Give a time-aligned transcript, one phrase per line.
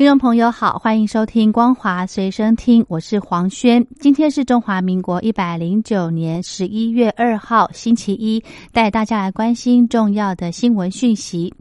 [0.00, 3.86] 听众朋友好，欢迎收听光华随身听，我是黄轩。
[4.00, 11.52] 今天是中华民国一百零九年十一月二号，星期一，带大家来关心重要的新闻讯息。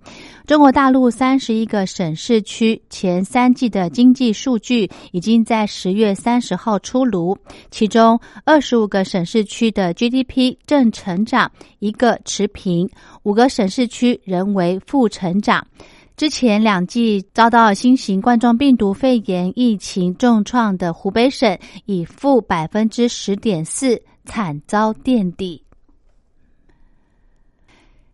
[0.47, 7.37] 中国大陆三十一个省市区前三季的经济数据已经在十月三十号出炉，
[7.69, 12.89] 其中二十五个省市区的 GDP 正成长，一个持平，
[13.23, 15.61] 五个省市区仍为负成长。
[16.19, 25.63] 之前两季遭到新型冠状病毒肺炎疫情重创的湖北省，以负百分之十点四惨遭垫底。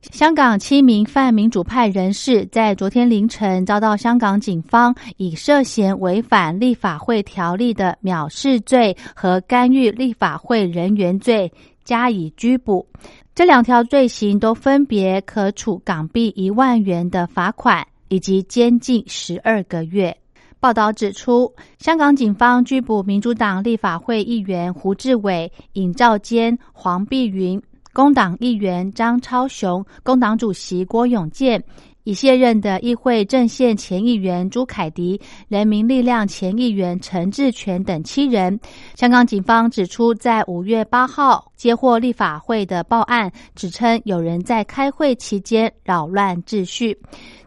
[0.01, 11.51] 香港七名泛民主派人士在昨天凌晨遭到香港警方以涉嫌违反立法会条例的藐视罪和干预立法会人员罪
[11.83, 12.87] 加以拘捕。
[13.33, 17.83] 这两条罪行都分别可处港币一万元的罚款。
[18.15, 20.15] 以及监禁十二个月。
[20.61, 31.61] 报道指出，香港警方拘捕民主党立法会议员胡志伟、尹兆坚、黄碧云，工党议员张超雄，工党主席郭永健。
[32.05, 38.57] 已卸任的议会阵线前议员朱凯迪、人民力量前议员陈志全等七人。
[38.93, 46.95] 香港警方指出，在五月八号接获立法会的报案，指称有人在开会期间扰乱秩序。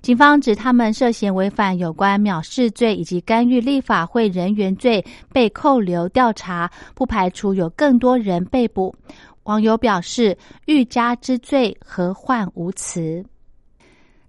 [0.03, 8.93] 警方指他们涉嫌违反有关藐视罪以及干预立法会人员罪，被扣留调查，不排除有更多人被捕。
[9.45, 10.37] 网友表示
[10.67, 13.25] ：“欲加之罪，何患无辞。”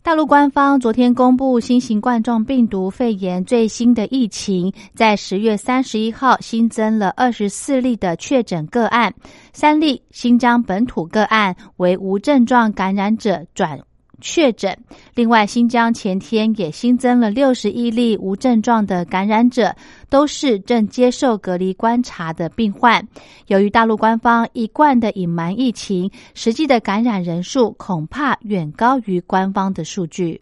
[0.01, 9.13] 大陆官方昨天公布新型冠状病毒肺炎最新的疫情，在十月三十一号新增了二十四例的确诊个案，
[9.51, 13.79] 三例新疆本土个案为无症状感染者转。
[14.21, 14.77] 确诊。
[15.15, 19.75] 另外，新疆前天也新增了六十一例无症状的感染者，
[20.09, 23.05] 都是正接受隔离观察的病患。
[23.47, 30.41] 由于大陆官方一贯的隐瞒疫情，实际的感染人数恐怕远高于官方的数据。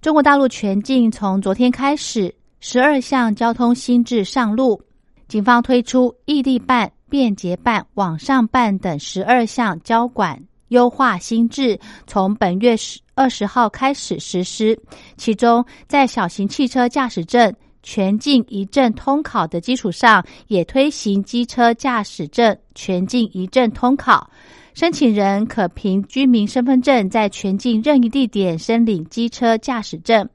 [0.00, 4.80] 中国大陆全境从昨天开始，十二项交通新制上路，
[5.28, 10.42] 警方推出异地办、便捷办、网上办等十二项交管。
[10.70, 14.76] 优化新制从本月十二十号开始实施，
[15.16, 24.30] 其中在小型汽车驾驶证全境一证通考的基础上，也推行机车驾驶证全境一证通考，
[24.74, 30.28] 申请人可凭居民身份证在全境任意地点申领机车驾驶证。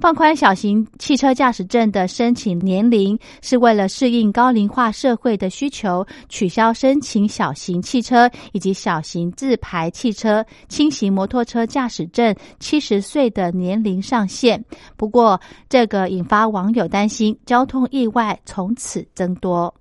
[0.00, 14.62] 放宽小型汽车驾驶证的申请年龄，是为了适应高龄化社会的需求，取消申请小型汽车以及小型自排汽车、轻型摩托车驾驶证七十岁的年龄上限。
[14.96, 19.72] 不过，这个引发网友担心交通意外从此增多。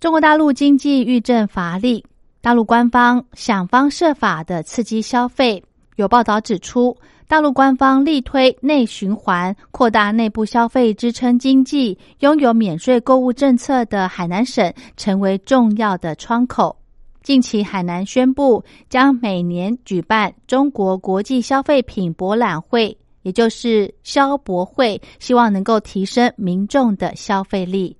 [0.00, 2.04] 中国大陆经济遇阵乏力，
[2.40, 5.62] 大陆官方想方设法的刺激消费。
[5.96, 6.96] 有报道指出。
[7.32, 11.96] 大陆官方力推内循环，扩大内部消费，支撑经济。
[12.18, 16.76] 拥有免税购物政策的海南省成为重要的窗口。
[17.22, 27.96] 近期，海南宣布将每年举办中国国际消费品博览会，也就是消博会，希望能够提升民众的消费力。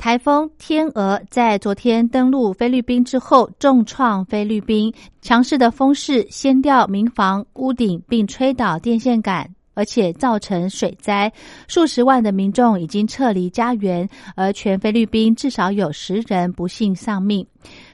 [0.00, 4.90] 台风天鹅在昨天登陆菲律宾之后，重创菲律宾。
[5.20, 11.30] 强势的风势掀掉民房屋顶，并吹倒电线杆，而且造成水灾。
[11.68, 17.46] 数十万的民众已经撤离家园，而全菲律宾至少有十人不幸丧命。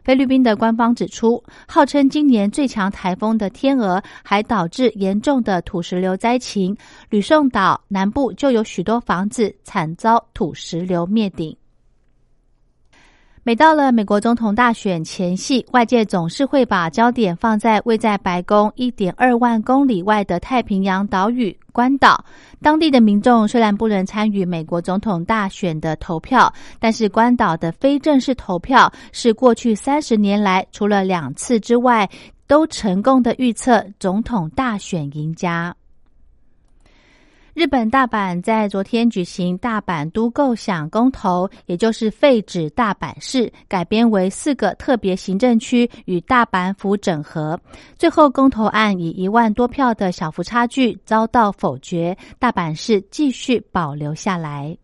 [0.05, 6.77] 菲律宾的官方指出，号称今年最强台风的天鹅，还导致严重的土石流灾情。
[7.11, 11.55] 吕宋岛南部就有许多房子惨遭土石流灭顶。
[13.47, 22.25] 每到了美国总统大选前夕，外界总是会把焦点放在位在白宫一点二万公里外的太平洋岛屿关岛。
[22.61, 32.11] 当地的民众虽然不能参与美国总统大选的投票，但是关岛的非正式投票是过去三十年来除了两次之外
[32.49, 35.73] 都成功的预测总统大选赢家。
[37.57, 47.59] 日本大阪在昨天举行大阪都构想公投，也就是废止大阪市，改编为四个特别行政区与大阪府整合。
[47.97, 54.77] 最后公投案以一万多票的小幅差距遭到否决，大阪市继续保留下来。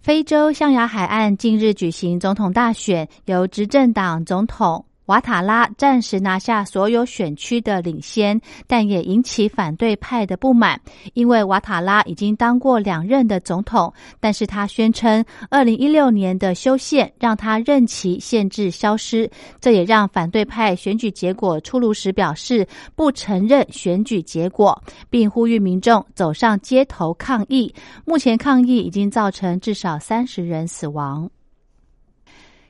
[0.00, 4.84] 非洲象牙海岸近日举行总统大选，由执政党总统。
[5.08, 10.78] 瓦塔拉暂时拿下所有选区的领先，但也引起反对派的不满，
[11.14, 13.90] 因为瓦塔拉已经当过两任的总统，
[14.20, 19.30] 但是他宣称二零一六年的修宪让他任期限制消失，
[19.62, 24.78] 这也让反对派选举结果出炉时表示不承认选举结果，
[25.08, 27.74] 并呼吁民众走上街头抗议。
[28.04, 31.30] 目前抗议已经造成至少三十人死亡。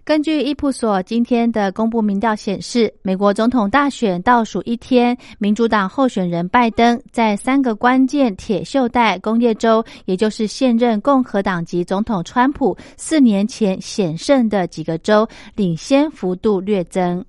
[0.09, 17.23] 根据伊普索今天的公布民调显示，美国总统大选倒数一天，民主党候选人拜登在三个关键铁锈带工业州，也就是现任共和党籍总统川普四年前险胜的几个州，领先幅度略增。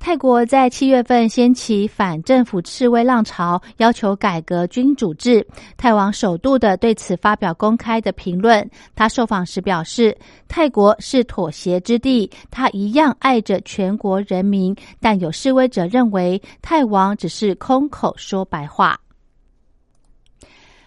[0.00, 5.46] 泰国在七月份掀起反政府示威浪潮，要求改革君主制。
[5.76, 8.68] 泰王首度的对此发表公开的评论。
[8.96, 10.16] 他受访时表示，
[10.48, 14.74] 泰国是妥协之地，他一样爱着全国人民。
[15.00, 18.98] 但有示威者认为，泰王只是空口说白话。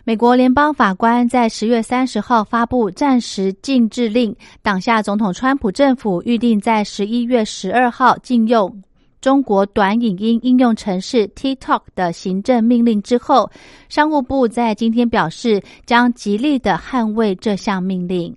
[0.04, 8.84] 美国联邦法官在十月三十号发布暂时禁制令，挡下总统川普政府预定在十一月十二号禁用。
[9.24, 13.50] 中国短影音应用程式 TikTok 的行政命令之后，
[13.88, 18.36] 商务部在今天表示将极力的捍卫这项命令。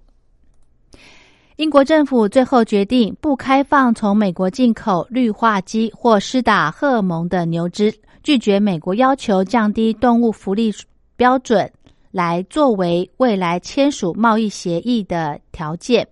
[1.57, 7.93] 英国政府最后决定不开放从美国进口氯化鸡或施打荷尔蒙的牛只，
[8.23, 10.73] 拒绝美国要求降低动物福利
[11.17, 11.69] 标准
[12.13, 16.07] 来作为未来签署贸易协议的条件。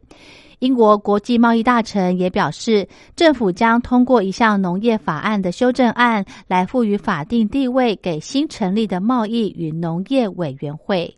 [0.64, 11.14] 英国国际贸易大臣也表示，政府将通过一项农业法案的修正案，来赋予法定地位给新成立的贸易与农业委员会。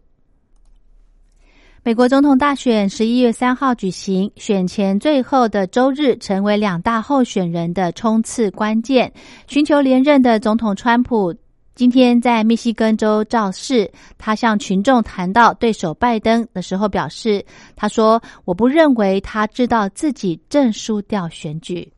[1.85, 9.13] 美国总统大选十一月三号举行，选前最后的周日成为两大候选人的冲刺关键，
[9.47, 11.33] 寻求连任的总统川普。
[11.77, 17.45] 今天在密西根州造势，他向群众谈到对手拜登的时候表示
[17.77, 21.93] ：“他说，我不认为他知道自己正输掉选举。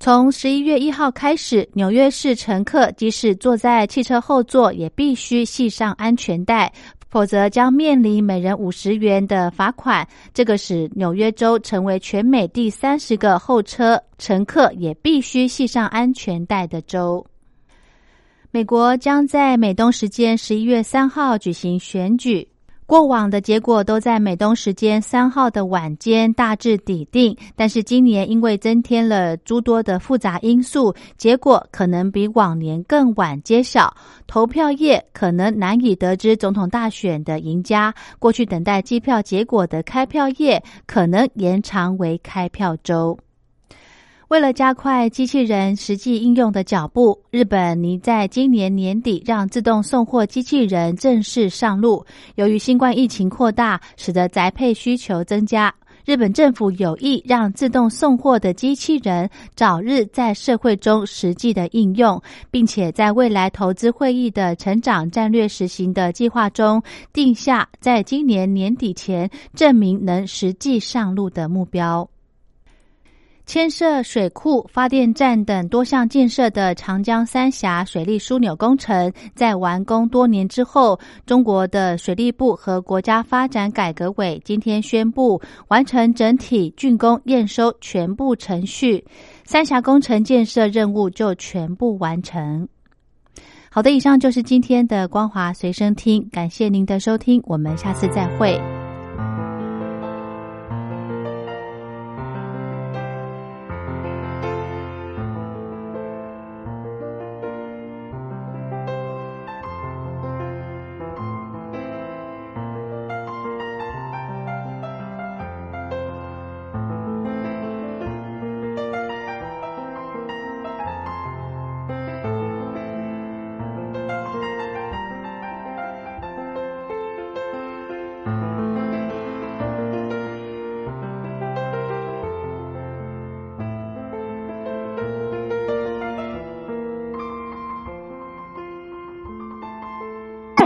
[0.00, 6.72] 从十一月一号开始，纽约市乘客即使坐在汽车后座，也必须系上安全带，
[7.10, 10.08] 否则将面临每人五十元的罚款。
[10.32, 17.22] 这个使纽约州成为全美第三十个候车乘客也必须系上安全带的州。”
[18.54, 22.46] 美国将在美东时间十一月三号举行选举。
[22.84, 33.96] 过往的结果都在美东时间三号的晚间大致底定，但是今年因为增添了诸多的复杂因素，结果可能比往年更晚揭晓。
[34.26, 37.94] 投票夜可能难以得知总统大选的赢家。
[38.18, 43.18] 过去等待机票结果的开票夜可能延长为开票周。
[44.32, 52.02] 为了加快机器人实际应用的脚步，日本拟在今年年底让自动送货机器人正式上路。
[52.36, 55.70] 由于新冠疫情扩大，使得宅配需求增加，
[56.06, 62.18] 日本政府有意让自动送货的机器人早日在社会中实际的应用，
[62.50, 72.08] 并且在未来投资会议的成长战略实行的计划中定下，在今年年底前证明能实际上路的目标。
[73.44, 89.04] 牵涉水库、发电站等多项建设的长江三峡水利枢纽工程，在完工多年之后，中国的水利部和国家发展改革委今天宣布完成整体竣工验收全部程序，
[89.44, 92.66] 三峡工程建设任务就全部完成。
[93.70, 98.81] 好的，以上就是今天的光华随身听，感谢您的收听，我们下次再会。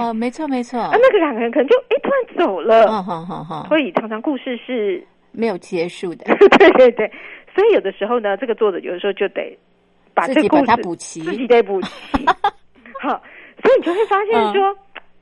[0.08, 0.78] 哦，没错没错。
[0.80, 2.84] 啊，那个两个人可能就哎突然走了。
[2.86, 3.66] 哦好好好。
[3.68, 6.24] 所以常常故事是没有结束的。
[6.58, 7.10] 对对对。
[7.54, 9.56] 所以有的时候呢，这个作者有的时候就得
[10.14, 12.24] 把这个故事补齐，自己得补齐。
[13.00, 13.22] 好，
[13.62, 14.76] 所以你就会发现说。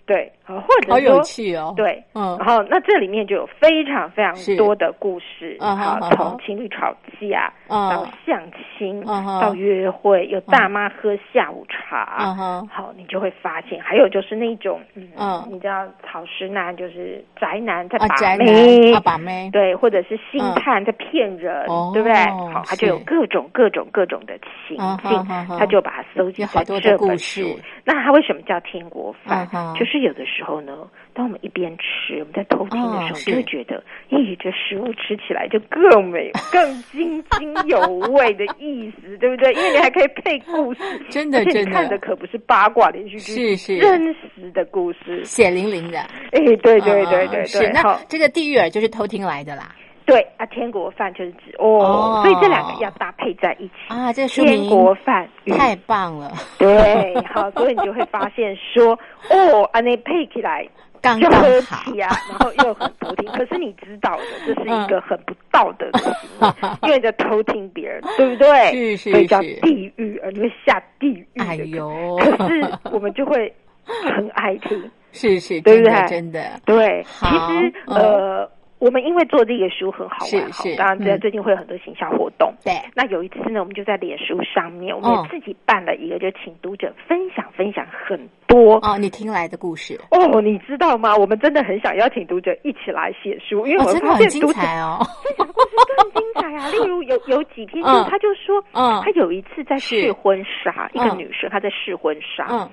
[0.07, 1.73] 对，或者好有趣哦。
[1.75, 8.39] 对，嗯，然后那这里面就有非常非常多的故事，啊，从情侣吵架到相
[8.77, 9.03] 亲，
[9.41, 12.35] 到约会，有大妈喝下午茶，
[12.71, 15.09] 好，你就会发现，还有就是那种，嗯，
[15.51, 18.07] 你知道草食男就是宅男在把
[18.37, 22.15] 妹，把妹，对，或者是星探在骗人，对不对？
[22.53, 24.77] 好，他就有各种各种各种的情
[25.09, 25.25] 境，
[25.59, 27.59] 他就把它搜集在这本书。
[27.87, 29.49] 那他为什么叫天国饭？
[29.79, 29.94] 就是。
[29.95, 30.77] 是有的时候呢，
[31.13, 37.79] 当我们一边吃，我们在偷听的时候，就会觉得，咦，这食物吃起来就更美、 更津津有
[38.11, 39.53] 味的意思，对不对？
[39.53, 46.01] 因为你还可以配故事， 真的，真的，看的可不是八卦连续剧，是是真实的故事，血淋淋的。
[46.33, 49.73] 哎，对对对对对，那这个地狱耳就是偷听来的啦。
[50.07, 54.13] 对啊，天国饭就是指哦，所以这两个要搭配在一起啊。
[54.13, 58.99] 这天国饭太棒了，对，好，所以你就会发现说
[59.31, 60.67] 哦，啊，那配起来
[61.03, 61.31] 刚刚
[61.63, 63.31] 好呀，然后又很偷听。
[63.33, 68.73] 可是你知道的，这是一个很不道德的行为， 因为在偷听别人，对不对？
[68.73, 71.27] 是是所以叫地狱，而你会下地狱。
[71.37, 73.53] 哎呦，可是我们就会
[73.85, 76.09] 很爱听，是是，对不对？
[76.09, 78.51] 真的对，其实呃。
[78.79, 82.53] 我们因为做这个书很好玩哈，当然在最近会有很多行销活动。
[82.63, 88.77] 对，那有一次呢，我们就在脸书上面，我们自己办了一个，就请读者分享分享很多。
[88.83, 89.99] 哦，你听来的故事。
[90.11, 91.17] 哦，你知道吗？
[91.17, 96.69] 我们真的很想邀请读者一起来写书，因为我们发现读者哦，分享故事更精彩啊。
[96.73, 102.69] 例如有有几篇，就他就说，嗯，他有一次在试婚纱，一个女生她在试婚纱，嗯。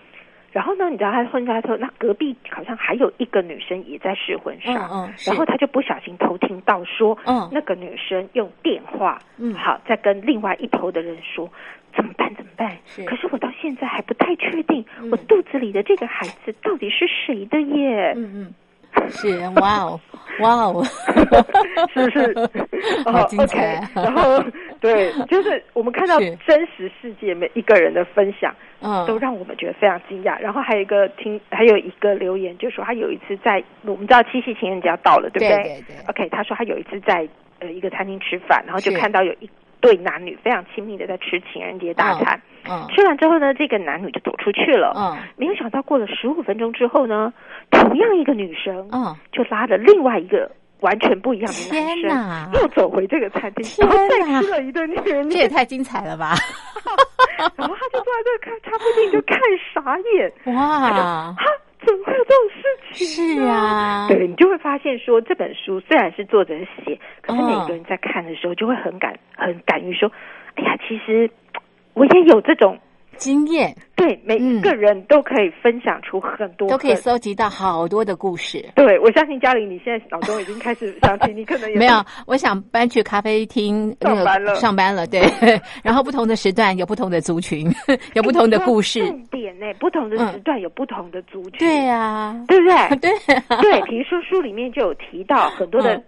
[0.51, 11.49] 然后呢，你知道他婚纱说，那隔壁好像还有一个女生也在试婚纱，嗯嗯，然后他就不小心偷听到说，嗯，那个女生用电话，嗯，好，在跟另外一头的人说，
[11.95, 12.33] 怎么办？
[12.35, 12.77] 怎么办？
[12.85, 18.13] 是，可是我到现在还不太确定，我肚子里的这个孩子到底是谁的耶？
[18.17, 18.53] 嗯嗯，
[19.09, 19.99] 是，哇哦，
[20.39, 20.83] 哇哦，
[21.93, 22.33] 是不是？
[23.05, 23.81] 好精彩。
[23.95, 24.43] 然后，
[24.79, 28.53] 对，就是我们看到真实世界每一个人的分享。
[28.83, 30.39] 嗯，都让我们觉得非常惊讶。
[30.39, 35.63] 然后还有一个听，还有一个留言，就说他有一次在我们知道七夕情人节要到了，对不对？
[35.63, 35.95] 对对。
[36.07, 37.27] OK，他说他有一次在
[37.59, 39.47] 呃一个餐厅吃饭，然后就看到有一
[39.81, 42.41] 对男女非常亲密的在吃情人节大餐。
[42.69, 42.87] 嗯。
[42.89, 44.93] 吃完之后呢，这个男女就走出去了。
[44.95, 45.17] 嗯。
[45.35, 47.33] 没有想到过了十五分钟之后呢，
[47.71, 55.35] 同样一个女生，嗯，就拉着另外一个完全不一样的男生，又走回这个餐厅，然后再吃了一顿情人节。
[55.35, 56.35] 这也太精彩了吧！
[57.57, 59.39] 然后他就坐在这看茶铺店，就看
[59.73, 60.31] 傻眼。
[60.55, 61.35] 哇！
[61.81, 63.37] 哈，怎么会有这种事情？
[63.37, 66.53] 是啊，对你就会发现说，这本书虽然是作者
[66.85, 70.11] 写，可是每个人在看的时候，就会很敢、很敢于说
[70.55, 71.29] ：“哎呀，其实
[71.93, 72.79] 我也有这种。”
[73.21, 78.65] 经验对每一个人都可以分享出很多，都可以搜集到好多的故事。
[78.73, 82.03] 对，我相信嘉玲，你现在脑中已经开始想起，你可能也没有。
[82.25, 85.05] 我想搬去咖啡厅上班了，上班了。
[85.05, 85.21] 对，
[85.83, 87.71] 然后不同的时段有不同的族群，
[88.15, 88.99] 有不同的故事。
[89.07, 91.59] 重点呢，不同的时段有不同的族群。
[91.59, 92.97] 对呀，对不对？
[93.61, 96.01] 对对，比如说书里面就有提到很多的。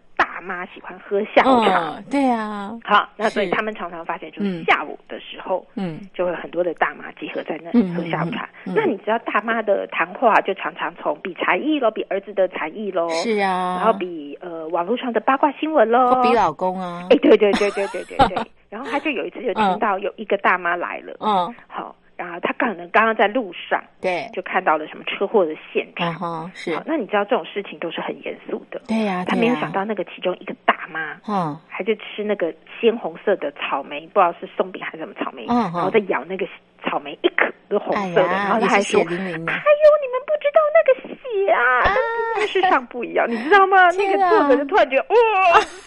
[0.43, 8.49] 大妈喜欢喝下午茶，对啊，好，那所以他们常常发现，就是下午的时候，嗯，就会很多的大妈集合在那里喝下午茶。
[8.65, 21.95] 那你知道大妈的谈话就常常从比才艺喽，比儿子的才艺喽，是啊，然后比呃网络上的八卦新闻喽，比老公啊，哎，对对对对对对对， 然后他就有一次就听到有一个大妈来了，嗯，好。
[22.23, 26.15] 然后他可能刚刚在路上，对，就看到了什么车祸的现场。
[26.21, 26.79] 哦，是。
[26.85, 28.81] 那你知道这种事情都是很严肃的。
[28.87, 36.47] 对呀，他没有想到那个其中一个大妈，嗯，还在吃那个鲜红色的草莓，不知道是松饼还是什么草莓，嗯然后在咬那个
[36.83, 39.45] 草莓，一颗都红色的，然后他还说：“哎呦，你们
[40.25, 41.95] 不知道那个血啊，跟
[42.35, 45.59] 电视上不一样，你知道吗？” 那个作者就突然觉得哇。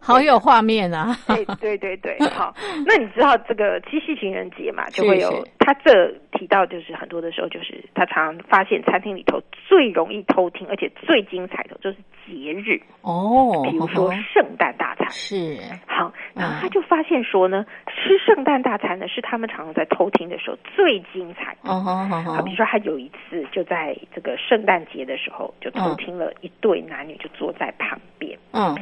[0.00, 1.16] 好有画面啊！
[1.26, 2.54] 对对对对，好。
[2.86, 4.88] 那你知道这个七夕情人节嘛？
[4.90, 16.12] 就会有他这提到，就是很多的时候，就是他常发现餐厅里头最容易偷听，而且最精彩的就是节日哦，比如说圣诞大餐是好。
[16.34, 21.56] 然后他就发现说呢，吃圣诞大餐呢是他们常常在偷听的时候最精彩。
[21.62, 22.42] 哦好好好。
[22.42, 28.38] 比如说他有一次就在这个圣诞节的时候，就偷听了一对男女就坐在旁边。
[28.52, 28.75] 嗯。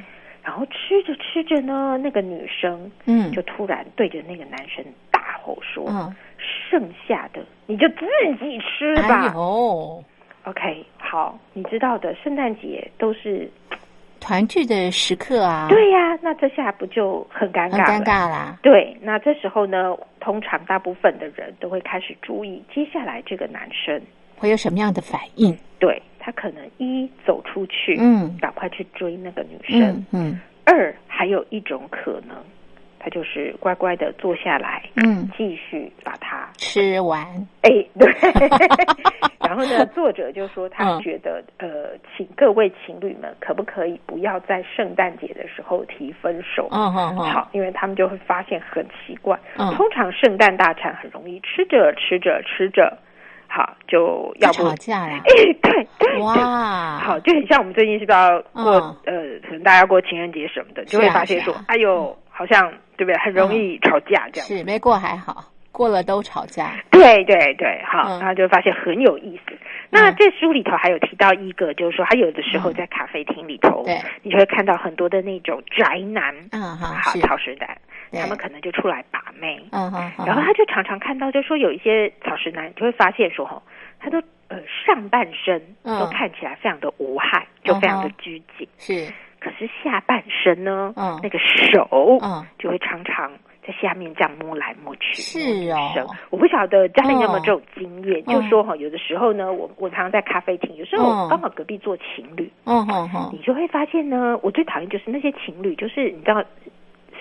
[0.44, 6.14] 然后吃着吃着呢，那个女生嗯，就突然对着那个男生大吼说：“嗯，
[6.70, 8.04] 剩下的你就自
[8.38, 10.04] 己吃吧。”哦
[10.44, 13.50] ，OK，好，你知道的，圣诞节都是
[14.20, 15.66] 团聚的时刻啊。
[15.70, 17.82] 对呀，那这下不就很尴尬？
[17.86, 18.58] 尴尬啦。
[18.62, 23.98] 对，那这时候呢，通常大部分的人都会开始注意接下来这个男生
[24.36, 25.56] 会有什么样的反应。
[25.84, 30.40] 对他可能一走出去，嗯，赶快去追那个女生，嗯。
[30.64, 32.34] 二还有一种可能，
[32.98, 37.22] 他就是乖乖的坐下来，嗯，继续把它吃完。
[37.60, 38.10] 哎，对。
[39.46, 46.66] 然后呢，作者就说他觉得，呃，请各位情侣们可不可以不要在圣诞节的时候提分手？
[46.72, 47.18] 嗯嗯嗯。
[47.18, 49.38] 好，因为他们就会发现很奇怪，
[49.76, 52.96] 通常圣诞大餐很容易吃着吃着吃着。
[53.54, 55.20] 好，就要不吵架呀？
[55.24, 55.32] 哎，
[55.62, 58.72] 对对，哇，好，就很像我们最近是不是要过
[59.06, 63.16] 呃，可能大家过情人节什么的，就会发现说，哎呦，好像对不对？
[63.18, 64.46] 很容易吵架这样。
[64.48, 66.72] 是没过还好，过了都吵架。
[66.90, 69.56] 对对对，好，然后就发现很有意思。
[69.90, 77.68] 那这书里头还有提到一个，就是说他有的时候在咖啡厅里头，对，你就会看到很多的那种宅男，嗯哈，好，草食男。
[78.14, 83.60] 他们可能就出来把妹，嗯哼，然后他就常常看到，就说有一些草食男，就会发现说，哈，
[83.98, 84.18] 他都
[84.48, 91.88] 呃上半身都看起来非常的无害，就非常的拘谨，是，可是下半身呢，嗯，那个手，
[92.22, 93.32] 嗯，就会常常
[93.66, 106.42] 在下面这样摸来摸去，是哦，我不晓得家里有没有这种经验，就说哈，有的时候呢，我我常常在咖啡厅，有时候刚好隔壁坐情侣，嗯哼哼，你就会发现呢，我最讨厌就是那些情侣，就是你知道。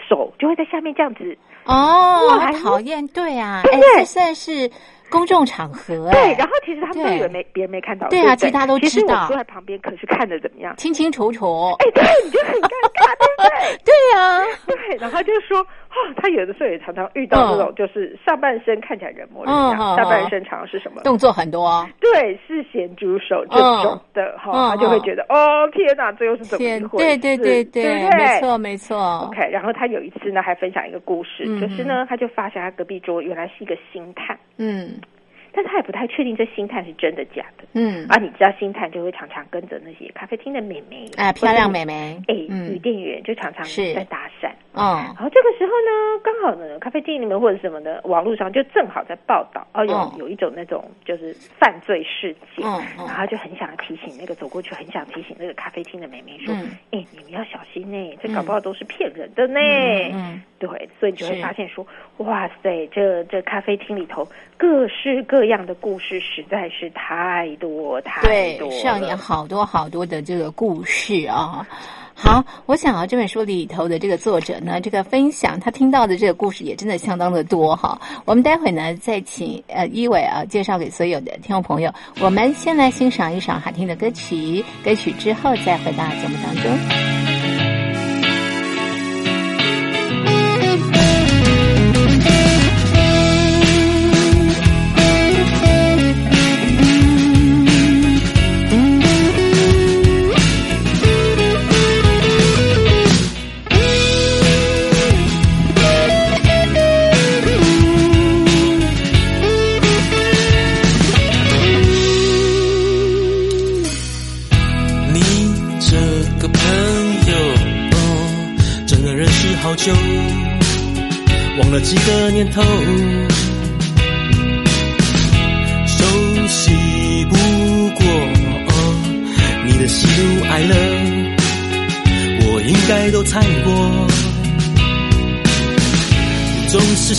[0.07, 4.69] 手就会在下面这样子哦，讨厌，对啊，哎，这算是
[5.09, 6.35] 公众场合，对。
[6.37, 8.89] 然后其实他们都以为没别人没看到，对啊，其他都知道。
[8.89, 10.75] 其实我坐在旁边，可是看的怎么样？
[10.77, 11.71] 清清楚楚。
[11.79, 13.77] 哎，对，你就很尴尬，对不对？
[13.85, 14.97] 对呀，对。
[14.97, 15.65] 然后就说。
[15.93, 21.01] 哦，他有的时候也常常遇到这种，就是上半身看起来人模人样，下半身常常是什么？
[21.03, 27.17] 动作很多，对，是咸猪手这种的哈，他就会觉得哦天哪，这又是怎么一回事？
[27.19, 29.29] 对对对对，没错没错。
[29.29, 34.99] OK，然后他有一次呢，还分享一个故事，就是呢，他就发现他隔壁桌原来是一个星探，嗯。
[35.53, 43.63] 但他也不太确定这星探是真的假的，嗯，啊，你知道星探就会常常跟着那些咖啡厅的美眉，哎，漂亮美眉，哎，女店员就常常
[43.93, 56.51] 在搭讪，哦，然后这个时候呢，刚好呢，咖啡厅里面或者什么的，网络上就正好在报道，哦，有有一种那种就是犯罪事件，嗯，然后就很想提醒那个走过去，很想提醒那个咖啡厅的美眉说，
[56.89, 59.59] 哎，你们要小心呢，这搞不好都是骗人的呢，
[60.13, 61.85] 嗯，对，所以你就会发现说，
[62.17, 65.42] 哇塞，这这咖啡厅里头各式各。
[65.43, 71.67] 这样的故事实在是太多太多，上演好多好多的这个故事啊！
[72.15, 77.99] 好，我想啊，这本书里头的这个作者呢，这个分享他听到的这个故事也真的相当的多哈。
[78.23, 81.93] 我们待会呢再请呃一伟啊介绍给所有的听众朋友。
[82.21, 87.22] 我们先来欣赏一首好听的歌曲，歌曲之后再回到节目当中。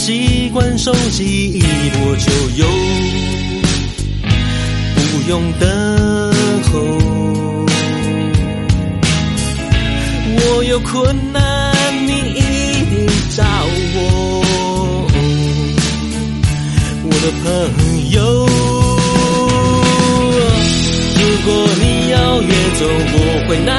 [0.06, 2.66] 习惯手机一拨就有，
[4.96, 5.66] 不用等
[6.64, 6.72] 候。
[10.36, 11.74] 我有困难，
[12.06, 12.40] 你一
[12.90, 13.42] 定找
[13.94, 13.96] 我。
[17.02, 17.50] 我的朋
[18.10, 18.20] 友，
[21.16, 21.48] 如果
[21.80, 23.72] 你要远走，我会难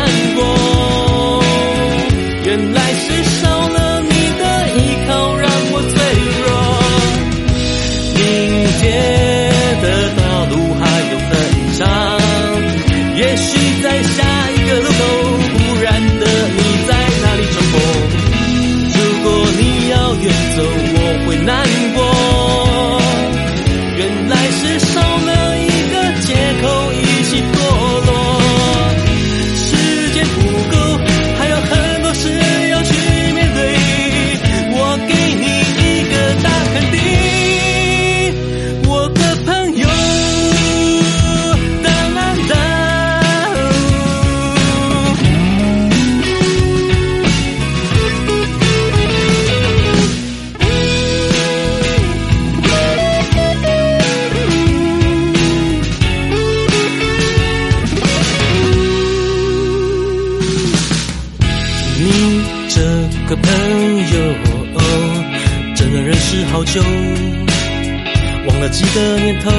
[68.75, 69.51] 忘了几个年头，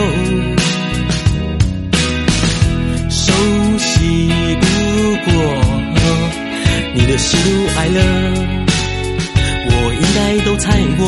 [3.09, 3.33] 熟
[3.79, 4.29] 悉
[4.61, 4.66] 不
[5.24, 5.33] 过
[6.94, 7.98] 你的喜怒哀乐，
[9.68, 11.02] 我应该都猜过，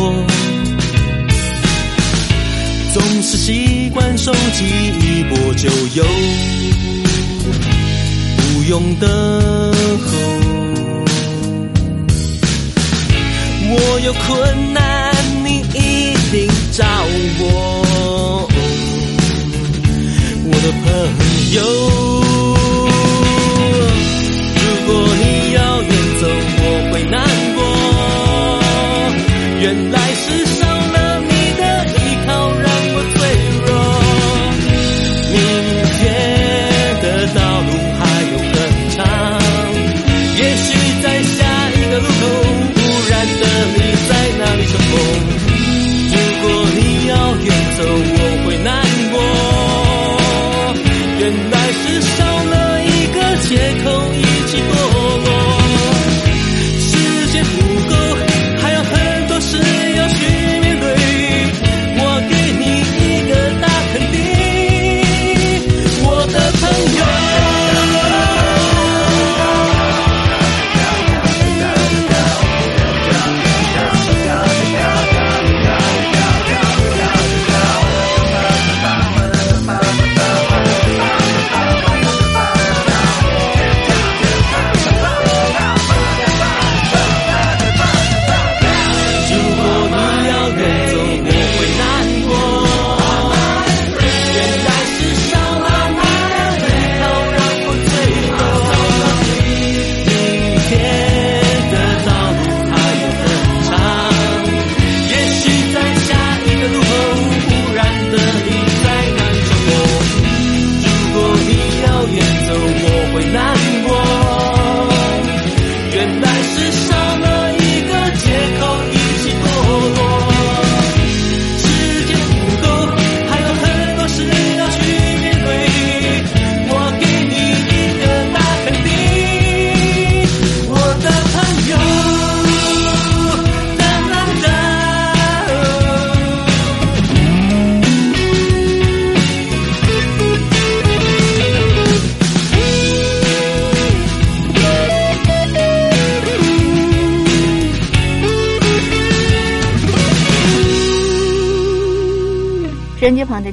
[2.95, 6.05] 总是习惯手机一波就有，
[8.55, 9.09] 不用等
[10.01, 10.09] 候。
[13.71, 16.87] 我有困难，你一定找
[17.39, 17.78] 我，
[20.59, 22.08] 我的朋友。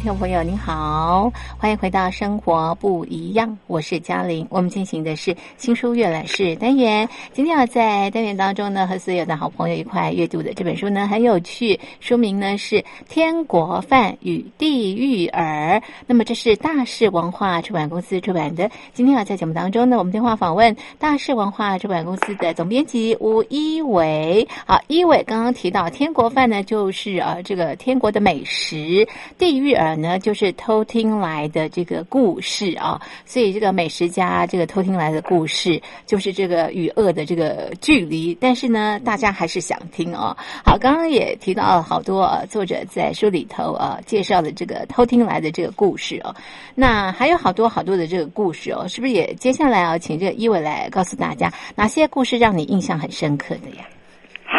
[0.05, 1.31] 小朋友，你好，
[1.65, 4.45] 欢迎回到《生活不一样》，我是嘉玲。
[4.51, 7.09] 我们进行的是新书阅览室单元。
[7.33, 11.79] 今天要在单元当中呢，和所有的好朋友一块阅读的这本书呢，很有趣。
[11.99, 12.75] 书名呢是
[13.09, 15.79] 《天国饭与地狱耳》。
[16.05, 18.69] 那么这是大是文化出版公司出版的。
[18.93, 24.47] 今天要在节目当中呢，我们电话访问大是文化出版公司的总编辑吴一伟。
[24.67, 29.07] 好，一伟刚刚提到天国饭呢，就是呃这个天国的美食。
[29.39, 38.37] 地狱耳呢，就是偷听来的这个故事啊，所以这个美食家这个偷听来的故事，就是这个与恶的这个距离。
[38.41, 40.35] 但是呢，大家还是想听哦。
[40.65, 46.35] 好，刚刚也提到了好多啊作者在书里头啊介绍的这个偷听来的这个故事哦。
[46.75, 53.85] 那还有好多好多的这个故事哦，是不是也接下来啊，请这个一伟来告诉大家哪些故事让你印象很深刻的呀？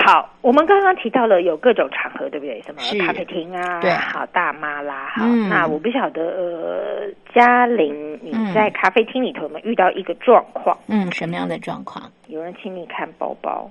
[0.06, 2.62] 好，我们刚刚提到了有各种场合，对不对？
[2.62, 5.26] 什么咖啡厅啊，对，好大妈啦，好。
[5.26, 10.78] 那我不晓得，呃，嘉玲，你在咖啡厅里头有没有遇到一个状况？
[10.86, 12.08] 嗯，什么样的状况？
[12.28, 13.68] 有人请你看包包，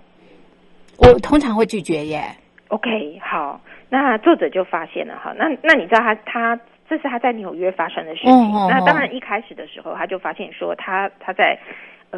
[0.97, 2.21] 我通常会拒绝耶。
[2.67, 8.51] OK，好，那作者就发现了哈，那那你知道他他这是他在纽约发生的事情。
[8.69, 11.57] 那当然一开始的时候他就发现说他他在。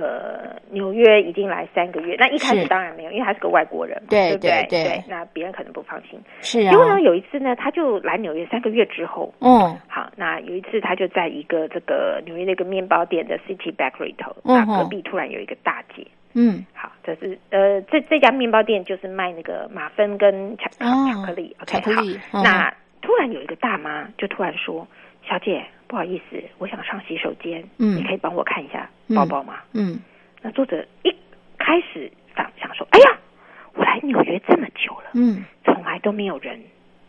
[0.02, 4.66] 呃，纽约已经来三个月，那一开始当然没有，因为他是个外国人嘛，对不对？
[4.70, 6.20] 对，那别人可能不放心。
[6.42, 6.72] 是啊。
[6.72, 21.82] 因为呢，有一次呢，他就来纽约三个月之后，嗯，好，那有一次他就在一个这个纽约那个面包店的 City Bakery 头，那隔壁突然有一个大姐，嗯，好，这是呃，这这家面包店就是卖那个马芬跟巧巧克力，OK，
[22.32, 24.88] 好，那突然有一个大妈就突然说。
[25.30, 29.60] 小姐，不好意思，我想上洗手间，嗯，你可以帮我看一下包包吗？
[29.74, 30.00] 嗯，
[30.42, 31.16] 那作者一
[31.58, 33.18] 开始想想说，哎呀，
[33.74, 36.60] 我来纽约这么久了，嗯，从来都没有人，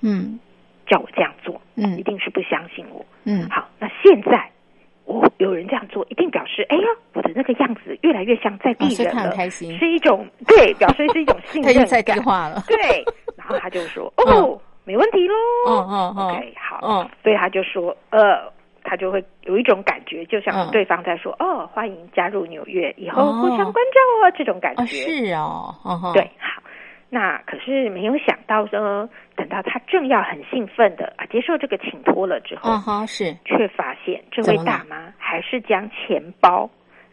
[0.02, 0.38] 嗯，
[0.86, 4.48] 叫我这样做，嗯，一定是不相信我，嗯，好，那现在
[5.04, 13.04] 我有人这样做，一定表示，哎呀，我的那个样子越来越像在地人了，开心，是一种对，表示是一种信任，在地化了，对，
[13.36, 14.60] 然后他就说， 哦。
[14.84, 15.34] 没问题喽。
[15.66, 18.50] 嗯嗯嗯，OK，好，嗯，所以他就说，呃，
[18.88, 24.86] 他就会有一种感觉，就像对方在说，哦，欢迎加入纽约，以后互相关照哦，这种感觉。
[24.86, 25.74] 是哦，
[26.14, 26.62] 对，好。
[27.10, 32.70] 那可是没有想到呢，等到他正要很兴奋的啊接受这个请托了之后，
[33.06, 36.68] 是，却发现这位大妈还是将钱包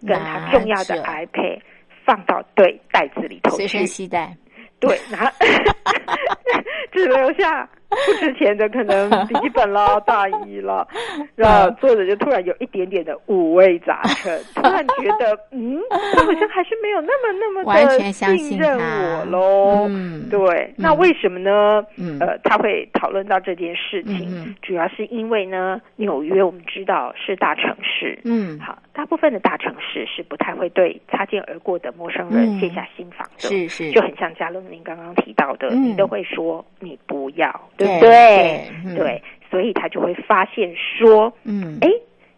[0.08, 1.60] 跟他重要的 iPad
[2.06, 4.36] 放到对袋子里头去，随身携带。
[4.82, 5.32] 对，然后
[6.92, 10.86] 只留下不值钱的可能笔记本啦、大衣啦，
[11.36, 15.80] 然后作者就突然有一点点的五味杂陈，突然觉得，嗯，
[16.13, 19.88] 他好像还是没有那么那么的信任我喽。
[19.89, 21.86] 嗯，对，那为什么呢？
[21.98, 37.45] 嗯，呃，他会讨论到这件事情，主要是因为呢，纽约我们知道是大城市，嗯，好，大部分的大城市是不太会对擦肩而过的陌生人卸下心防的，是是，就很像嘉乐您刚刚提到的，你都会说你不要。
[37.78, 38.70] 对不对？
[38.96, 41.90] 对，所以他就会发现说，嗯，哎，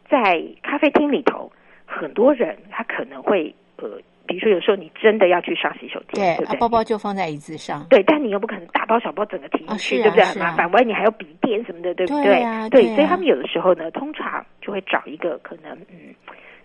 [0.09, 1.51] 在咖啡厅里头，
[1.85, 6.59] 很多人他可能会呃，比如说有时候你真的要去上洗手间，对不对？
[6.59, 10.25] 包包就放在椅子上，对，但你又不可能大包小包整个提进去，对不对？
[10.25, 12.69] 很麻烦，万一你还有笔电什么的，对不对？
[12.69, 16.13] 对，所以他们有的时候呢，通常就会找一个可能嗯，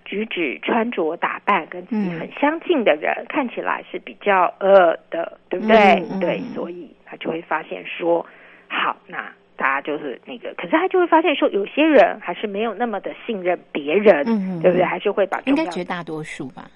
[0.04, 6.02] 举止、穿着、打扮跟自己很相近的人，看起来是比较呃的，对不对？
[6.20, 8.24] 对，所以他就会发现说。
[8.72, 14.84] 好，那大家就是那个，可是他就会发现说，有些人还是没有那么的信任别人，嗯对不对？
[14.84, 16.70] 还是会把应该绝大多数吧。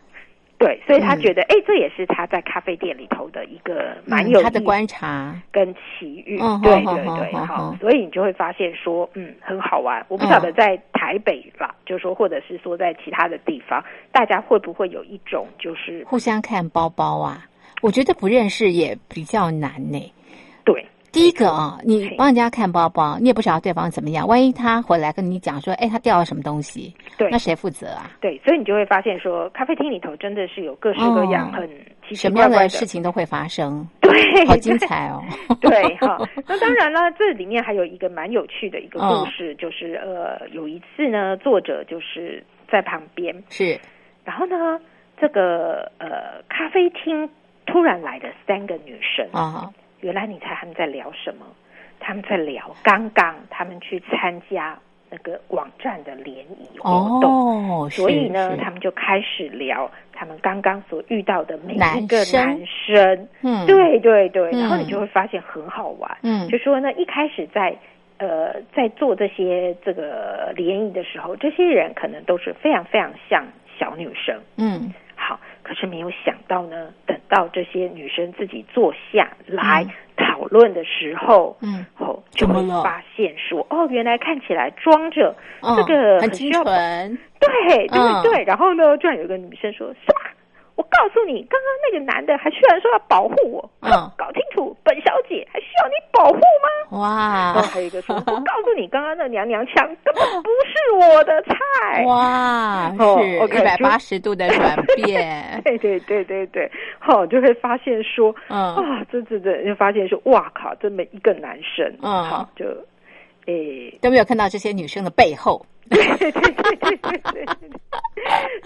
[0.58, 6.38] 对，所以他觉得，哎，这也是他在咖啡店里头的一个蛮有他的观察跟奇遇。
[6.62, 10.02] 对对对，好，所以你就会发现说，嗯，很好玩。
[10.08, 17.44] 我不晓得在台北吧，就是说，或者是说在其他的地方，大家会不会有一种就是互相看包包啊？
[17.82, 20.12] 我觉得不认识也比较难呢。
[20.64, 20.86] 对。
[21.16, 24.28] 第一个啊，你帮人家看包包，你也不晓得对方怎么样。
[24.28, 28.10] 万一他回来跟你讲说，哎，他掉了什么东西，对，那谁负责啊？
[28.20, 31.66] 对，所以你就会发现说，咖啡厅里头真的是有各式各样很
[32.06, 35.24] 奇什么样的事情都会发生， 对，好精彩哦。
[35.58, 43.80] 对，哈， 那当然了，这里面还有一个蛮有趣的一个故事，就是呃，有一次呢，作者就是在旁边是，
[44.22, 44.78] 然后呢，
[45.18, 47.26] 这个呃咖啡厅
[47.64, 49.72] 突然来的三个女生啊。
[50.06, 51.44] 原来你猜他们在聊什么？
[51.98, 54.78] 他们在聊刚刚他们去参加
[55.10, 57.32] 那个网站的联谊活动，
[57.68, 63.28] 哦所以呢，他们就开始聊他们刚刚所遇到的每一个男生。
[63.42, 66.16] 嗯，对对对，然后你就会发现很好玩。
[66.22, 67.76] 嗯，就说呢，一开始在
[68.18, 73.44] 呃在做这些这个联谊的时候，这些人可能都是非常非常像
[73.76, 74.38] 小女生。
[74.56, 74.92] 嗯。
[75.18, 76.88] 好，可是没有想到呢。
[77.06, 79.84] 等到这些女生自己坐下来
[80.16, 85.34] 讨论的时候，嗯，哦就会发现说，哦，原来看起来装着
[85.76, 88.44] 这个很清纯，对对对。
[88.44, 90.30] 然后呢，居然有一个女生说，什么？
[90.76, 96.98] 我告诉你，刚刚那个男的还居然说要保护我，嗯，搞清楚，本小姐还需要你保护吗？
[96.98, 97.62] 哇！
[97.62, 102.04] 还有一个说，我告诉你，刚刚那娘娘腔根本不是我的菜。
[102.04, 102.92] 哇！
[102.96, 105.60] 是一百八十度的转变。
[105.64, 112.66] 对对对对对，好，就会发现说，嗯啊，这这这，就发现说，哇靠，这么一个男生，嗯，好，就
[113.46, 115.64] 诶都没有看到这些女生的背后。
[115.88, 116.96] 对对对对对
[117.32, 117.46] 对，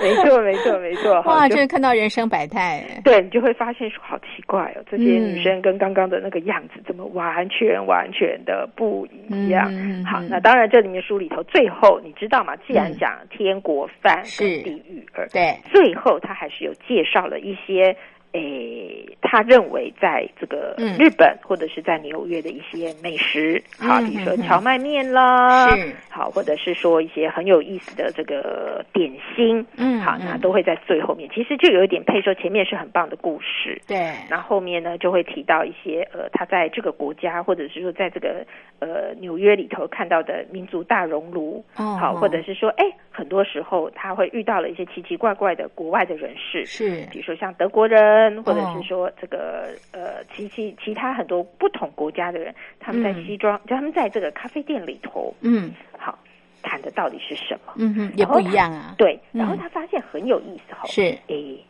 [0.01, 1.21] 没错没错没错。
[1.29, 2.83] 哇，真是看到人生百态。
[3.05, 9.71] 对你就会发现说，好奇怪哦，这些女生跟刚刚的那个样子，怎么完全完全的不一样？
[10.07, 12.57] 好，那当然这里面书里头最后你知道吗？
[12.67, 17.95] 既然讲天国饭跟地狱二，对，最后他还是有介绍了一些。
[18.33, 25.69] 诶，他认为在这个日本或者是在纽约的一些美食，好，比如说荞麦面啦，
[26.09, 31.29] 好，或者是说一些很有意思的这个点心，嗯，好，那都会在最后面。
[31.35, 38.45] 其实就有一点配说，前面是很棒的故事，对，那后后面呢就会提到一些呃，他在这个国家或者是说在这个
[38.79, 48.20] 呃纽约里头看到的民族大熔炉，哦好，或者是说哎，很多时候他会遇到了一些奇奇怪怪的国外的人士，是，比如说像德国人。
[48.45, 56.19] 或者是说这个呃，其其其他很多不同国家的人，他们在西装，就他们在这个咖啡店里头，嗯，好
[56.63, 57.73] 谈的到底是什么？
[57.77, 58.95] 嗯哼，也不一样啊。
[58.99, 61.03] 对，然后他发现很有意思哈，是。
[61.29, 61.65] 诶，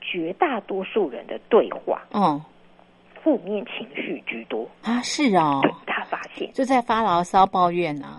[0.00, 2.40] 绝大多数人的对话，嗯，
[3.22, 4.68] 负面情绪居多。
[4.82, 6.52] 啊，是哦，他发现。
[6.52, 8.18] 就在发牢骚抱怨 呢，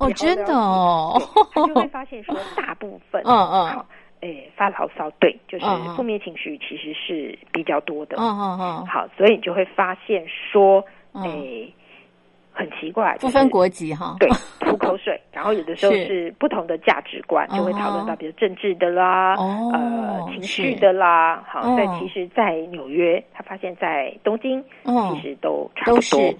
[0.00, 1.20] 哦，真的哦，
[1.54, 3.84] 他就会发现说 大部分，嗯嗯。
[4.22, 8.16] 诶，发牢骚，对，就是负面情绪其实是比较多的。
[8.16, 8.84] 哦哦哦。
[8.88, 11.72] 好，所以你就会发现说，诶，
[12.52, 14.28] 很奇怪，不分国籍哈，对，
[14.60, 16.32] 吐口水，然后有的时候是。
[16.38, 26.34] 不同的价值观，就会讨论到比如政治的啦，呃，情绪的啦，好，在其实，在纽约，他发现在东京，其实都差不多，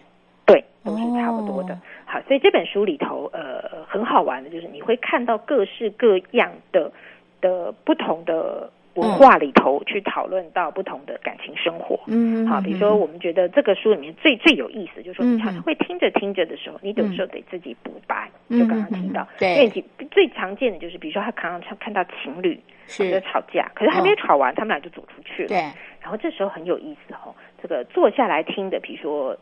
[0.45, 1.79] 对，都是差不多的。
[2.05, 6.91] 好，所以这本书里头，呃，很好玩的，就是你会看到各式各样的
[7.43, 8.73] 的不同的。
[8.95, 25.57] 文化里头去讨论到不同的感情生活，嗯，好，比如说我们觉得这个书里面最最有意思，就是说你常常会听着听着的时候，你有时候得自己补白，就刚刚听到，对，因为最常见的就是，比如说他常常看到情侣在吵架，可是还没有吵完，他们俩就走出去了，对，
[26.03, 29.35] 然后这时候很有意思哦，这个坐下来听的，比如说。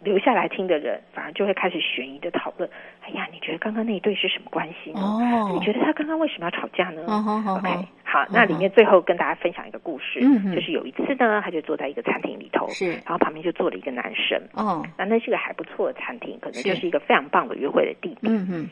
[0.00, 2.68] 留下来听的人，反而就会开始悬疑的讨论。
[3.02, 5.00] 哎呀，你觉得刚刚那一对是什么关系呢？
[5.00, 10.20] 哦，你觉得他刚刚为什么要吵架呢？OK，好，那里面最后跟大家分享一个故事，
[10.54, 14.40] 就是有一次呢，他就坐在一个餐厅里头，是，然后旁边就坐了一个男生。
[14.52, 18.32] 哦，那那是个还不错的餐厅，可能就是一个非常棒的约会的地点。
[18.32, 18.68] 嗯嗯。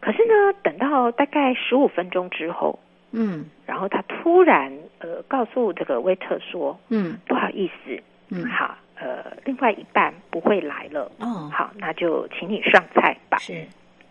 [0.00, 2.78] 可是呢，等到大概十五分钟之后，
[3.12, 8.76] 嗯，然后他突然呃告诉这个威特说，嗯，不好意思，嗯，好。
[9.00, 11.10] 呃，另外一半不会来了。
[11.18, 13.38] 哦，好，那就请你上菜吧。
[13.38, 13.66] 是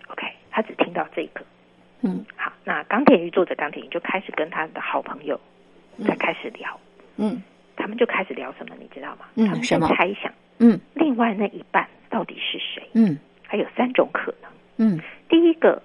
[0.08, 0.28] ，OK。
[0.50, 1.46] 他只听到这个。
[2.02, 5.40] 嗯，好，那钢铁鱼作者钢铁鱼就开始跟他的好朋友
[6.08, 6.80] 在开始聊。
[7.18, 7.42] 嗯，
[7.76, 9.26] 他们就开始聊什么，你知道吗？
[9.36, 9.88] 嗯，他们什么？
[9.90, 10.34] 猜想。
[10.58, 12.90] 嗯，另外那一半到底是谁？
[12.94, 14.52] 嗯，还有三种可能。
[14.78, 15.00] 嗯，
[15.30, 15.82] 第一个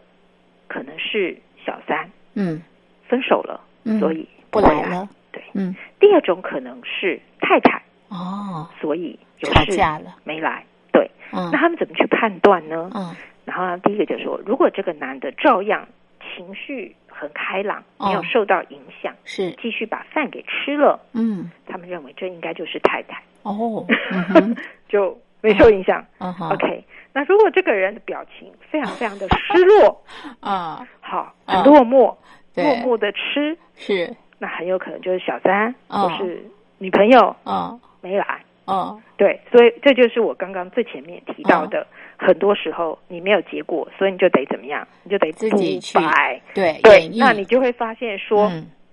[0.67, 2.11] 可能是小三。
[2.33, 2.63] 嗯，
[3.07, 3.61] 分手了，
[4.01, 5.07] 所以不来了。
[5.31, 5.77] 对，嗯。
[6.01, 7.83] 第二种可能是太太。
[8.15, 10.15] 哦，所以吵架了。
[10.23, 10.65] 没来？
[10.93, 12.89] 对，那他们怎么去判断呢？
[12.95, 15.85] 嗯，然后第一个就说，如果这个男的照样
[16.21, 19.51] 情绪很开朗，没有受到影响，是。
[19.61, 23.21] 继续把饭给吃了，嗯，他们认为这应该就是太太。
[23.43, 23.85] 哦，
[24.89, 26.05] 就没受影响。
[26.19, 26.33] 嗯。
[26.51, 30.01] OK，那如果这个人的表情非常非常的失落
[30.39, 32.15] 啊，好，很落寞，
[32.55, 36.49] 落寞的吃是，那很有可能就是小三或是
[36.79, 37.77] 女朋友啊。
[38.05, 38.41] 没来。
[38.67, 41.87] 哦，对，所以这就是我刚刚最前面提到的，
[42.17, 44.87] 很多时候你没有结果，所以你就得怎么样？
[45.03, 45.99] 你就得自己去
[46.55, 48.51] 对对，那你就会发现说，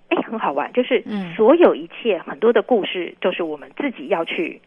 [0.10, 1.02] 哎，很好玩，就是
[1.38, 4.60] 所有一切很多的故事都是我们自己要去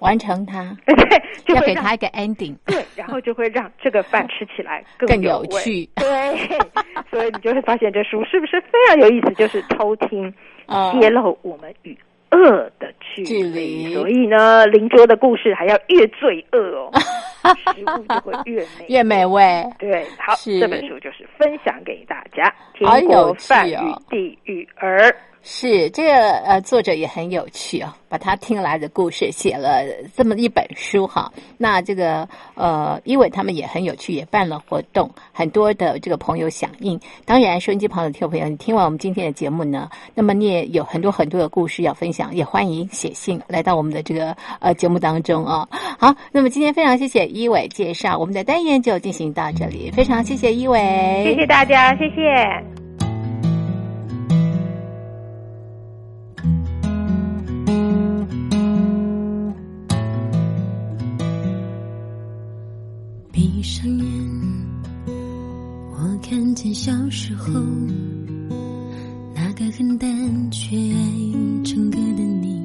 [0.00, 6.58] 完成它， 对，要给他一个 ending，对，然后就会让这个饭吃起来更有趣，对，
[7.08, 9.30] 所以你就会发现这书是不是非常有意思？
[9.34, 10.34] 就是偷听
[11.00, 11.96] 揭露我们与。
[12.30, 16.90] 恶的距离，所以呢，邻桌的故事还要越罪恶哦，
[17.74, 18.86] 食物就会越美。
[18.88, 19.64] 越美味。
[19.78, 23.76] 对，好，这本书就是分享给大家，《天国饭与
[24.08, 24.98] 地狱儿》。
[25.46, 29.84] 是这个呃，作者也很有趣哦，把他听来的故事写了
[30.16, 31.30] 这么一本书哈。
[31.58, 36.98] 那这个呃，因为他们也很有趣，也办了活动，很多的这个朋友响应。
[37.26, 45.68] 当然，收音机旁的听众朋友，你听完我们今天的节目呢，那么你也有很多很多的故事要分享，也欢迎写信来到我们的这个呃节目当中啊。
[45.98, 52.83] 好，那么今天非常谢谢一伟介绍，我们的单元就进行到这里，非常谢谢一伟，谢谢大家，谢谢。
[66.64, 67.60] 见小时候
[69.34, 72.58] 那个很单却爱唱歌的你，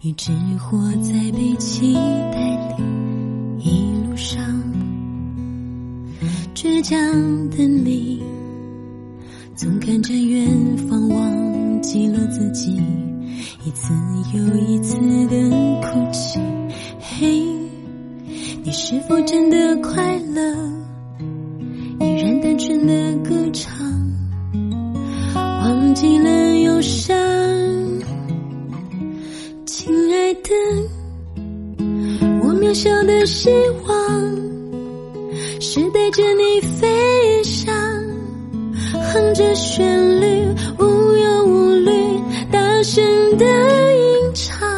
[0.00, 2.82] 一直活在被期待里。
[3.58, 4.42] 一路上，
[6.54, 6.98] 倔强
[7.50, 8.22] 的你，
[9.54, 10.48] 总看着远
[10.88, 12.80] 方，忘记了自己，
[13.66, 13.92] 一次
[14.32, 15.50] 又一次的
[15.82, 16.40] 哭泣。
[16.98, 17.44] 嘿。
[18.64, 20.79] 你是否真的快乐？
[22.10, 23.72] 依然单纯的歌唱，
[25.34, 27.16] 忘记了忧伤。
[29.64, 30.50] 亲爱的，
[32.42, 33.48] 我渺小的希
[33.86, 33.96] 望
[35.60, 37.72] 是带着你飞翔，
[38.92, 40.48] 哼着旋律，
[40.80, 40.84] 无
[41.16, 41.92] 忧无虑，
[42.50, 43.04] 大声
[43.38, 44.68] 的吟唱，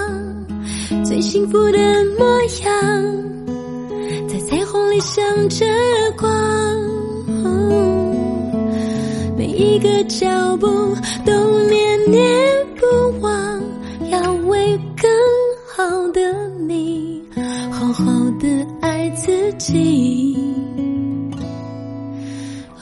[1.03, 1.78] 最幸福的
[2.18, 2.70] 模样。
[4.28, 5.66] 在彩虹里想着
[9.73, 10.66] 每个脚步
[11.25, 12.47] 都念念
[12.77, 13.59] 不忘，
[14.11, 15.11] 要为更
[15.75, 16.20] 好的
[16.59, 17.25] 你，
[17.70, 18.05] 好好
[18.39, 20.37] 的爱自己，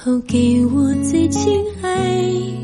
[0.05, 2.60] 哦，给我最亲爱。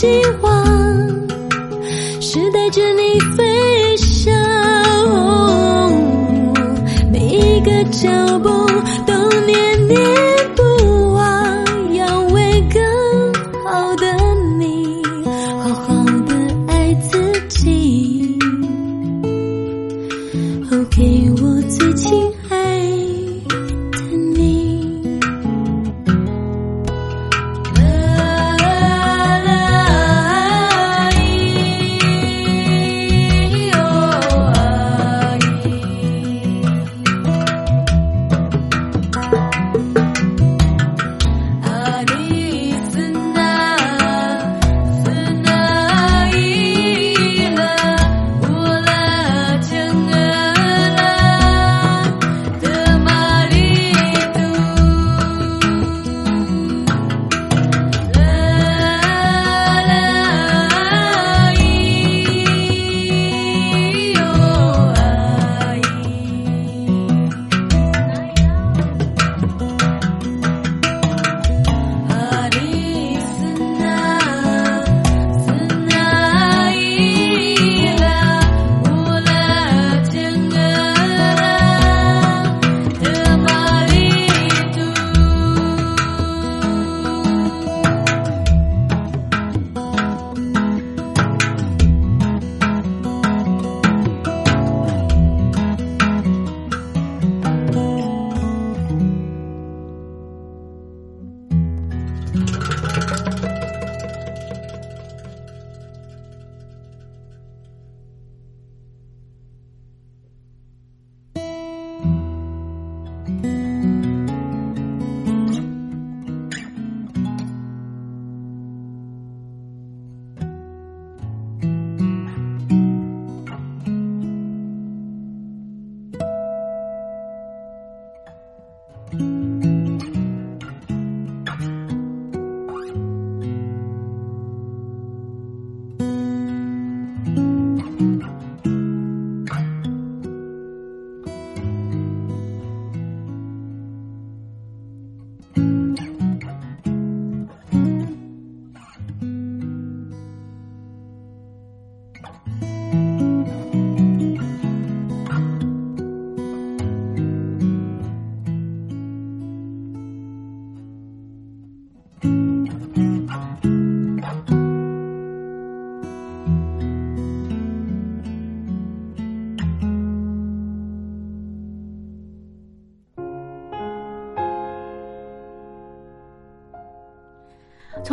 [0.00, 0.06] 希
[0.40, 0.64] 望
[2.22, 4.32] 是带着你飞翔，
[7.12, 8.08] 每一个脚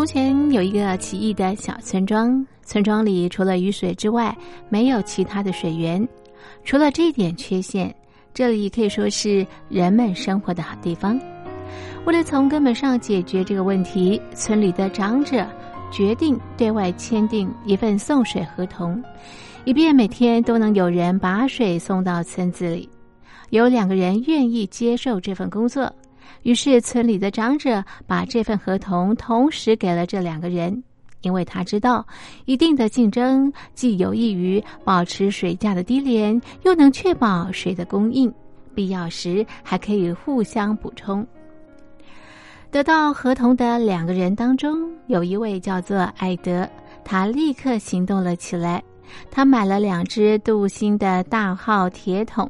[0.08, 4.34] 前有一个奇异的小村庄，村庄里除了雨水之外，
[4.70, 6.08] 没有其他的水源。
[6.64, 7.94] 除了这点缺陷，
[8.34, 11.20] 这里可以说是人们生活的好地方。
[12.06, 15.46] 为了从根本上解决这个问题，村里的长者
[15.92, 19.04] 决定对外签订一份送水合同，
[19.66, 22.90] 以便每天都能有人把水送到村子里。
[23.50, 25.94] 有两个人愿意接受这份工作。
[26.48, 30.82] 于是，村里的长者把这份合同同时给了这两个人，
[31.20, 32.08] 因为他知道，
[32.46, 38.34] 一定的竞争既有益于保持水价的低廉，又能确保水的供应，
[38.74, 41.28] 必要时还可以互相补充。
[42.72, 46.66] 得到合同的两个人当中，有一位叫做艾德，
[47.04, 48.82] 他立刻行动了起来，
[49.30, 52.50] 他买了两只镀锌的大号铁桶，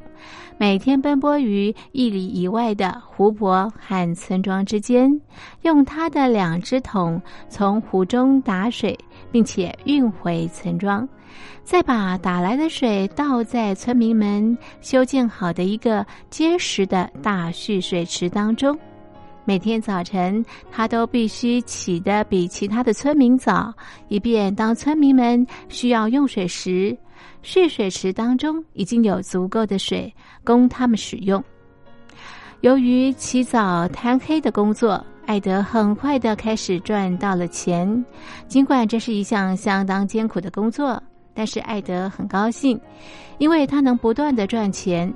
[0.58, 5.22] 每天奔波于一里以外的湖泊和村庄之间，
[5.62, 8.98] 用他的两只桶从湖中打水，
[9.32, 11.08] 并且运回村庄，
[11.64, 18.78] 再把打来的水倒在村民们修建好的一个结实的大蓄水池当中。
[19.48, 23.74] 每天早晨，他都必须起得比其他的村民早，
[24.10, 26.96] 以便当村民们需要用水时，
[27.44, 31.42] 蓄水池当中已经有足够的水供他们使用。
[32.60, 38.06] 由于起早贪黑的工作，艾德很快的开始赚到了钱。
[38.50, 41.02] 尽管这是一项相当艰苦的工作，
[41.34, 42.78] 但是艾德很高兴，
[43.38, 45.10] 因为他能不断的赚钱。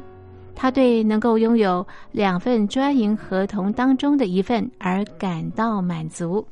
[0.56, 6.46] 他对能够拥有两份专营合同当中的一份而感到满足。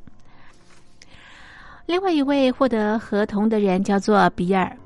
[1.86, 4.76] 另外一位获得合同的人叫做比尔。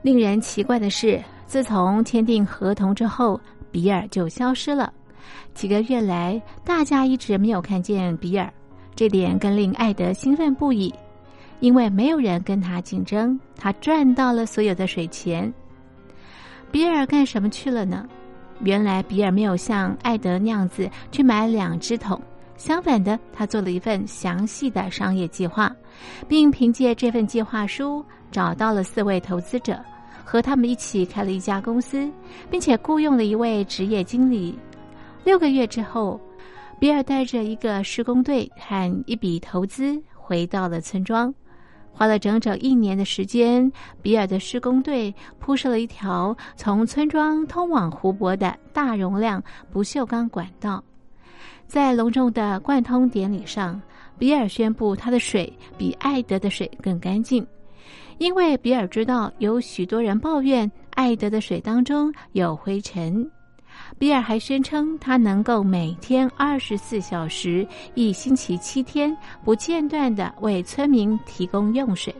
[0.00, 3.40] 令人奇怪的是，自从签订合同之后，
[3.72, 4.92] 比尔就消失了。
[5.52, 8.52] 几个月来，大家一直没有看见比尔，
[8.94, 10.94] 这点更令艾德兴奋不已，
[11.58, 15.52] 因为没有人跟他竞争，他赚到了所有的水钱。
[16.70, 18.08] 比尔干什么去了呢？
[18.62, 22.20] 原来比尔没有像艾德那样子去买两只桶，
[22.56, 25.74] 相反的，他做了一份详细的商业计划，
[26.26, 29.78] 并凭借这份计划书找到了四位投资者，
[30.24, 32.10] 和他们一起开了一家公司，
[32.50, 34.58] 并且雇佣了一位职业经理。
[35.24, 36.20] 六个月之后，
[36.80, 41.32] 比尔带着一个施工队和一笔投资回到了村庄。
[41.92, 43.70] 花了整整一年的时间，
[44.00, 50.82] 比尔的施工队铺设了一条从村庄通往湖泊的大容量不锈钢管道。
[51.66, 53.80] 在隆重的贯通典礼上，
[54.16, 57.46] 比尔宣布他的水比艾德的水更干净，
[58.18, 63.28] 因为比尔知道有许多人抱怨艾德的水当中有灰尘。
[63.98, 72.14] 比尔还宣称，他能够每天二十四小时、一星期七天不间断的为村民提供用水，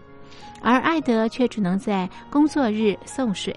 [0.60, 3.54] 而艾德却只能在工作日送水，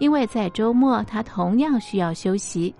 [0.00, 2.74] 因为在周末他同样需要休息。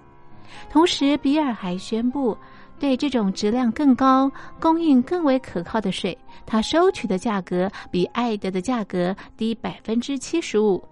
[0.68, 2.36] 同时，比尔还宣布，
[2.80, 4.30] 对这种质量更高、
[4.60, 10.82] 供应更为可靠的水，他收取的价格比艾德的价格低百分之七十五。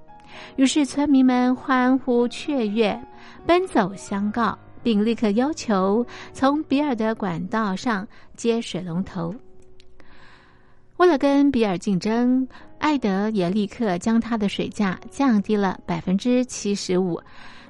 [0.56, 2.98] 于是，村民们欢呼雀跃，
[3.46, 8.06] 奔走相告，并立刻要求从比尔的管道上
[8.36, 9.34] 接水龙头。
[10.96, 12.46] 为了跟比尔竞争，
[12.78, 17.18] 艾德也立刻将他的水价降低了百分之七十五，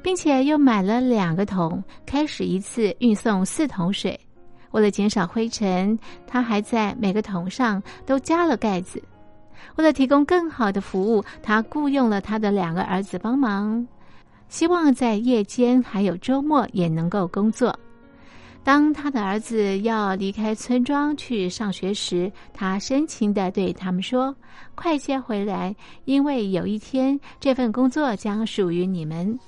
[0.03, 4.19] 并且又买了两个桶，开始一次运送四桶水。
[4.73, 5.97] 为了减少灰尘，
[6.27, 9.01] 他还在每个桶上都加了盖子。
[9.77, 13.87] 为了提供更好的服务，他雇佣了他的两个儿子帮忙，
[14.49, 17.79] 希望在夜间还有周末也能够工作。
[18.63, 24.37] 当他的儿子要离开村庄去上学时，他深情的对他们说
[24.77, 29.39] ：“快些回来，因为有一天这份工作将属于你们。”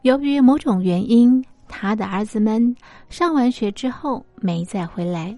[0.00, 2.74] 由于某种原因，他的儿子们
[3.10, 5.36] 上完学之后没再回来，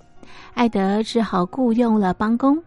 [0.54, 2.62] 艾德只好雇佣了帮工。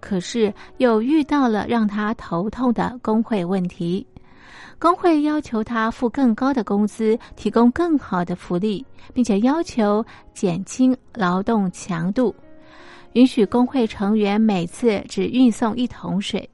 [0.00, 4.06] 可是又遇到了让他头痛的工会问题，
[4.78, 12.34] 工会要求他付更高的工资，提供更好的福利，并且要求减轻劳动强度，
[13.14, 16.48] 允许工会成员每次只运送一桶水。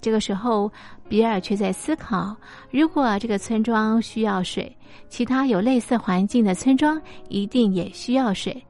[0.00, 0.70] 这个时候，
[1.08, 2.36] 比尔却在思考：
[2.70, 4.76] 如果这个村庄需要水，
[5.08, 8.62] 其他有类似环境的村庄一定也需要水。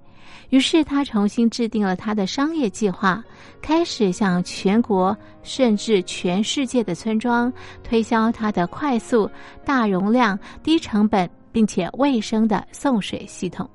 [0.51, 3.23] 于是他重新制定了他的商业计划，
[3.61, 9.29] 开始向全国甚至全世界的村庄推销他的快速、
[9.65, 13.69] 大容量、低成本并且卫生的送水系统。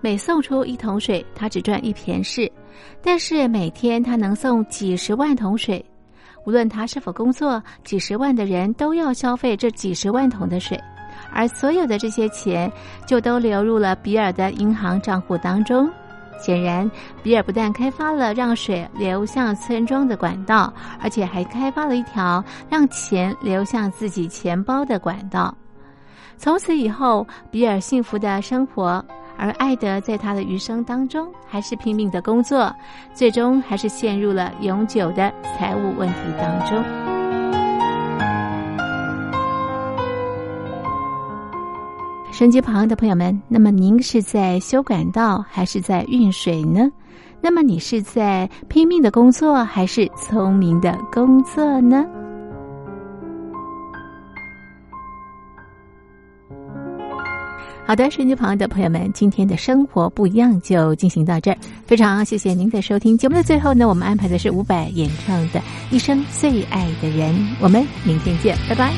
[0.00, 2.50] 每送出一桶水，他只赚一便士，
[3.02, 5.84] 但是每天他能送几十万桶水。
[6.46, 10.78] 无论他是否工作，几十万的人都要消费这几十万桶的水。
[11.34, 12.70] 而所有的这些钱
[13.04, 15.90] 就都流入了比尔的银行账户当中。
[16.38, 16.90] 显然，
[17.22, 25.54] 比尔不但开发了让水流向村庄的管道，而且还开发了一条让钱流向自己钱包的管道。
[26.36, 29.02] 从此以后，比尔幸福的生活，
[29.38, 32.74] 而艾德在他的余生当中还是拼命的工作，
[33.14, 37.13] 最终还是陷入了永久的财务问题当中。
[42.34, 46.90] 升级旁的朋友们，那么您是在修管道还是在运水呢？
[47.40, 52.04] 那么你是在拼命的工作，还是聪明的工作呢？
[57.86, 61.58] 好的，手机旁的朋友们，今天的生活不一样就进行到这儿。
[61.86, 63.16] 非常谢谢您的收听。
[63.16, 65.60] 节目的最后呢，我们安排的是伍佰演唱的
[65.92, 67.32] 《一生最爱的人》。
[67.60, 68.92] 我们明天见，拜拜。